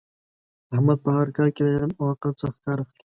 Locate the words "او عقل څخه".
1.99-2.57